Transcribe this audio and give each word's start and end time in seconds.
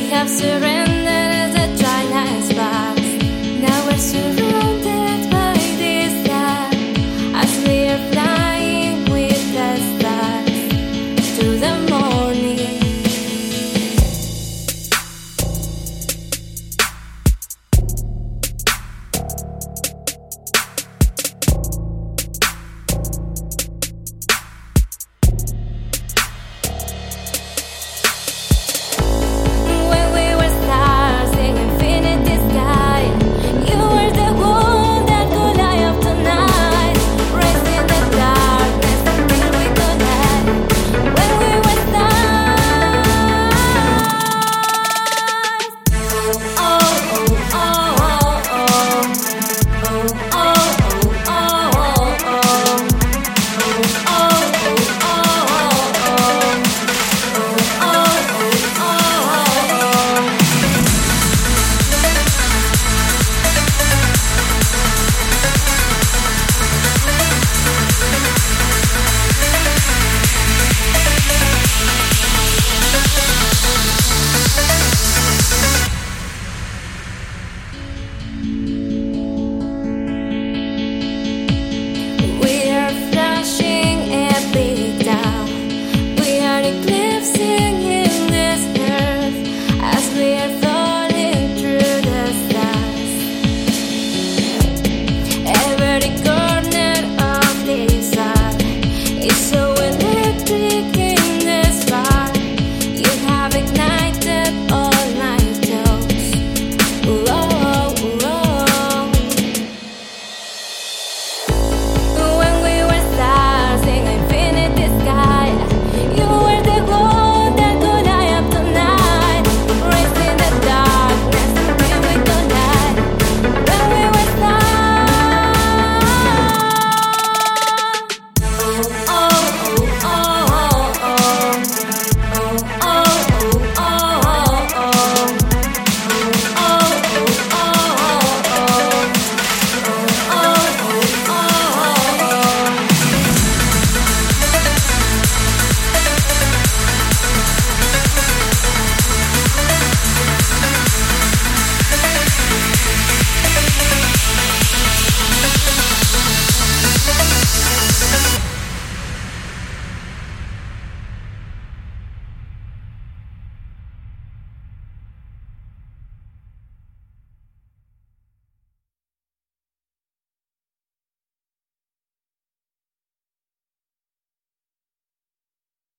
we 0.00 0.08
have 0.08 0.30
surrendered. 0.30 0.99